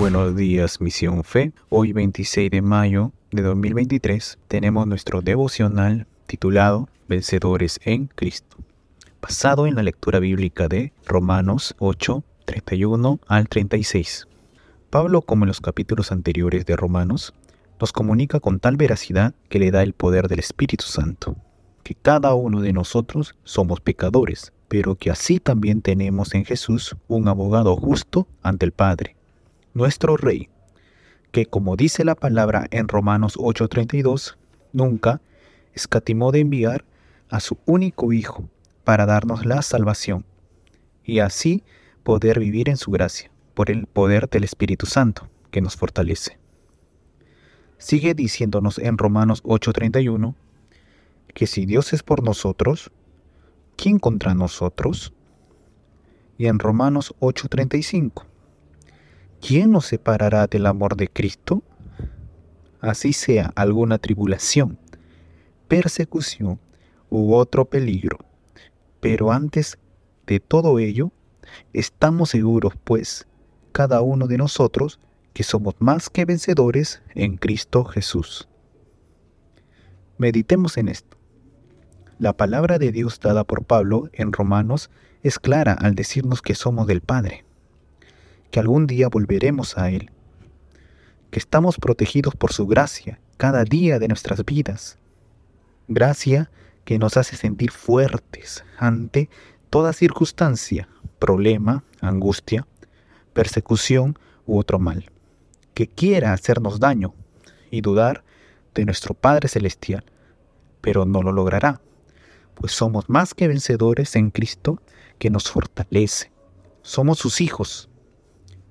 buenos 0.00 0.36
días, 0.36 0.80
Misión 0.80 1.24
Fe. 1.24 1.52
Hoy 1.68 1.92
26 1.92 2.50
de 2.50 2.62
mayo 2.62 3.12
de 3.30 3.42
2023 3.42 4.38
tenemos 4.46 4.86
nuestro 4.86 5.22
devocional 5.22 6.06
titulado 6.26 6.88
Vencedores 7.08 7.80
en 7.84 8.06
Cristo, 8.06 8.56
basado 9.20 9.66
en 9.66 9.74
la 9.74 9.82
lectura 9.82 10.18
bíblica 10.18 10.68
de 10.68 10.92
Romanos 11.06 11.74
8, 11.78 12.22
31 12.44 13.20
al 13.26 13.48
36. 13.48 14.28
Pablo, 14.90 15.22
como 15.22 15.44
en 15.44 15.48
los 15.48 15.60
capítulos 15.60 16.12
anteriores 16.12 16.66
de 16.66 16.76
Romanos, 16.76 17.34
nos 17.80 17.92
comunica 17.92 18.38
con 18.40 18.60
tal 18.60 18.76
veracidad 18.76 19.34
que 19.48 19.58
le 19.58 19.70
da 19.70 19.82
el 19.82 19.94
poder 19.94 20.28
del 20.28 20.40
Espíritu 20.40 20.84
Santo, 20.84 21.36
que 21.82 21.94
cada 21.94 22.34
uno 22.34 22.60
de 22.60 22.72
nosotros 22.72 23.34
somos 23.44 23.80
pecadores, 23.80 24.52
pero 24.68 24.94
que 24.94 25.10
así 25.10 25.40
también 25.40 25.82
tenemos 25.82 26.34
en 26.34 26.44
Jesús 26.44 26.96
un 27.08 27.28
abogado 27.28 27.76
justo 27.76 28.28
ante 28.42 28.66
el 28.66 28.72
Padre, 28.72 29.16
nuestro 29.74 30.16
Rey, 30.16 30.48
que 31.32 31.46
como 31.46 31.76
dice 31.76 32.04
la 32.04 32.14
palabra 32.14 32.66
en 32.70 32.88
Romanos 32.88 33.36
8:32, 33.36 34.36
nunca 34.72 35.20
escatimó 35.74 36.32
de 36.32 36.40
enviar 36.40 36.84
a 37.28 37.40
su 37.40 37.58
único 37.66 38.12
Hijo 38.12 38.48
para 38.84 39.06
darnos 39.06 39.46
la 39.46 39.62
salvación, 39.62 40.24
y 41.04 41.20
así 41.20 41.62
poder 42.02 42.40
vivir 42.40 42.68
en 42.68 42.76
su 42.76 42.90
gracia, 42.90 43.30
por 43.54 43.70
el 43.70 43.86
poder 43.86 44.28
del 44.28 44.44
Espíritu 44.44 44.86
Santo, 44.86 45.28
que 45.50 45.60
nos 45.60 45.76
fortalece. 45.76 46.38
Sigue 47.78 48.14
diciéndonos 48.14 48.78
en 48.78 48.98
Romanos 48.98 49.42
8:31 49.44 50.34
que 51.34 51.46
si 51.46 51.64
Dios 51.64 51.92
es 51.92 52.02
por 52.02 52.22
nosotros, 52.24 52.90
¿quién 53.76 53.98
contra 53.98 54.34
nosotros? 54.34 55.12
Y 56.36 56.46
en 56.46 56.58
Romanos 56.58 57.14
8:35, 57.20 58.26
¿quién 59.40 59.70
nos 59.70 59.86
separará 59.86 60.46
del 60.46 60.66
amor 60.66 60.96
de 60.96 61.08
Cristo? 61.08 61.62
Así 62.80 63.12
sea 63.12 63.52
alguna 63.56 63.98
tribulación, 63.98 64.78
persecución 65.68 66.60
u 67.08 67.34
otro 67.34 67.64
peligro. 67.64 68.18
Pero 69.00 69.32
antes 69.32 69.78
de 70.26 70.40
todo 70.40 70.78
ello, 70.78 71.10
estamos 71.72 72.30
seguros, 72.30 72.74
pues, 72.84 73.26
cada 73.72 74.00
uno 74.00 74.26
de 74.26 74.38
nosotros, 74.38 75.00
que 75.32 75.42
somos 75.42 75.74
más 75.78 76.10
que 76.10 76.24
vencedores 76.24 77.02
en 77.14 77.36
Cristo 77.36 77.84
Jesús. 77.84 78.48
Meditemos 80.18 80.76
en 80.76 80.88
esto. 80.88 81.16
La 82.18 82.36
palabra 82.36 82.78
de 82.78 82.92
Dios 82.92 83.20
dada 83.20 83.44
por 83.44 83.64
Pablo 83.64 84.10
en 84.12 84.32
Romanos 84.32 84.90
es 85.22 85.38
clara 85.38 85.72
al 85.72 85.94
decirnos 85.94 86.42
que 86.42 86.54
somos 86.54 86.86
del 86.86 87.00
Padre, 87.00 87.44
que 88.50 88.60
algún 88.60 88.86
día 88.86 89.08
volveremos 89.08 89.78
a 89.78 89.90
Él, 89.90 90.10
que 91.30 91.38
estamos 91.38 91.76
protegidos 91.76 92.34
por 92.34 92.52
su 92.52 92.66
gracia 92.66 93.20
cada 93.36 93.64
día 93.64 93.98
de 93.98 94.08
nuestras 94.08 94.44
vidas. 94.44 94.98
Gracia 95.88 96.50
que 96.84 96.98
nos 96.98 97.16
hace 97.16 97.36
sentir 97.36 97.70
fuertes 97.70 98.64
ante 98.78 99.28
toda 99.70 99.92
circunstancia, 99.92 100.88
problema, 101.18 101.84
angustia, 102.00 102.66
persecución 103.32 104.18
u 104.46 104.58
otro 104.58 104.78
mal, 104.78 105.10
que 105.74 105.86
quiera 105.86 106.32
hacernos 106.32 106.80
daño 106.80 107.14
y 107.70 107.80
dudar 107.80 108.24
de 108.74 108.84
nuestro 108.84 109.14
Padre 109.14 109.48
Celestial, 109.48 110.04
pero 110.80 111.04
no 111.04 111.22
lo 111.22 111.32
logrará 111.32 111.80
pues 112.60 112.72
somos 112.72 113.08
más 113.08 113.32
que 113.32 113.48
vencedores 113.48 114.16
en 114.16 114.30
Cristo 114.30 114.82
que 115.18 115.30
nos 115.30 115.50
fortalece. 115.50 116.30
Somos 116.82 117.18
sus 117.18 117.40
hijos. 117.40 117.88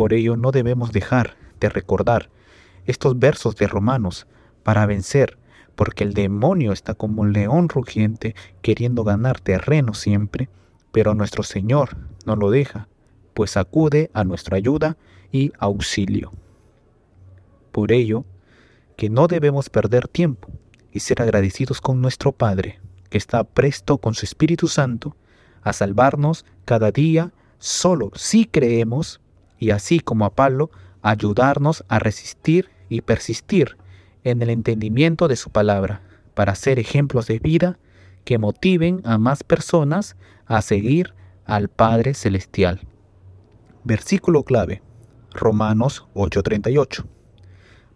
Por 0.00 0.14
ello 0.14 0.34
no 0.34 0.50
debemos 0.50 0.92
dejar 0.92 1.36
de 1.60 1.68
recordar 1.68 2.30
estos 2.86 3.18
versos 3.18 3.54
de 3.56 3.66
Romanos 3.66 4.26
para 4.62 4.86
vencer, 4.86 5.36
porque 5.74 6.04
el 6.04 6.14
demonio 6.14 6.72
está 6.72 6.94
como 6.94 7.20
un 7.20 7.34
león 7.34 7.68
rugiente 7.68 8.34
queriendo 8.62 9.04
ganar 9.04 9.40
terreno 9.40 9.92
siempre, 9.92 10.48
pero 10.90 11.14
nuestro 11.14 11.42
Señor 11.42 11.98
no 12.24 12.34
lo 12.34 12.50
deja, 12.50 12.88
pues 13.34 13.58
acude 13.58 14.10
a 14.14 14.24
nuestra 14.24 14.56
ayuda 14.56 14.96
y 15.32 15.52
auxilio. 15.58 16.32
Por 17.70 17.92
ello, 17.92 18.24
que 18.96 19.10
no 19.10 19.26
debemos 19.26 19.68
perder 19.68 20.08
tiempo 20.08 20.48
y 20.90 21.00
ser 21.00 21.20
agradecidos 21.20 21.82
con 21.82 22.00
nuestro 22.00 22.32
Padre 22.32 22.80
que 23.10 23.18
está 23.18 23.44
presto 23.44 23.98
con 23.98 24.14
su 24.14 24.24
Espíritu 24.24 24.66
Santo 24.66 25.14
a 25.60 25.74
salvarnos 25.74 26.46
cada 26.64 26.90
día 26.90 27.34
solo 27.58 28.12
si 28.14 28.46
creemos 28.46 29.20
y 29.60 29.70
así 29.70 30.00
como 30.00 30.24
a 30.24 30.34
Pablo, 30.34 30.70
ayudarnos 31.02 31.84
a 31.86 32.00
resistir 32.00 32.70
y 32.88 33.02
persistir 33.02 33.76
en 34.24 34.42
el 34.42 34.50
entendimiento 34.50 35.28
de 35.28 35.36
su 35.36 35.50
palabra 35.50 36.02
para 36.34 36.54
ser 36.56 36.78
ejemplos 36.80 37.28
de 37.28 37.38
vida 37.38 37.78
que 38.24 38.38
motiven 38.38 39.00
a 39.04 39.18
más 39.18 39.44
personas 39.44 40.16
a 40.46 40.62
seguir 40.62 41.14
al 41.44 41.68
Padre 41.68 42.14
Celestial. 42.14 42.80
Versículo 43.84 44.42
clave, 44.42 44.82
Romanos 45.32 46.06
8:38. 46.14 47.06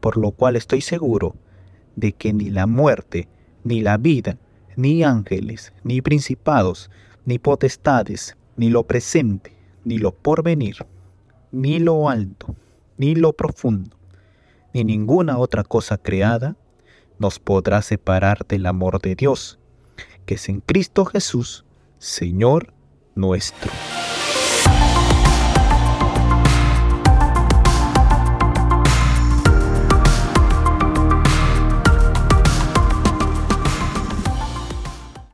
Por 0.00 0.16
lo 0.16 0.32
cual 0.32 0.56
estoy 0.56 0.80
seguro 0.80 1.36
de 1.94 2.12
que 2.12 2.32
ni 2.32 2.50
la 2.50 2.66
muerte, 2.66 3.28
ni 3.64 3.82
la 3.82 3.98
vida, 3.98 4.38
ni 4.76 5.04
ángeles, 5.04 5.72
ni 5.84 6.00
principados, 6.00 6.90
ni 7.26 7.38
potestades, 7.38 8.36
ni 8.56 8.70
lo 8.70 8.86
presente, 8.86 9.56
ni 9.84 9.98
lo 9.98 10.12
porvenir, 10.12 10.86
ni 11.52 11.78
lo 11.78 12.08
alto, 12.08 12.54
ni 12.96 13.14
lo 13.14 13.32
profundo, 13.32 13.96
ni 14.72 14.84
ninguna 14.84 15.38
otra 15.38 15.64
cosa 15.64 15.98
creada 15.98 16.56
nos 17.18 17.38
podrá 17.38 17.82
separar 17.82 18.46
del 18.46 18.66
amor 18.66 19.00
de 19.00 19.14
Dios, 19.14 19.58
que 20.26 20.34
es 20.34 20.48
en 20.48 20.60
Cristo 20.60 21.04
Jesús, 21.04 21.64
Señor 21.98 22.72
nuestro. 23.14 23.70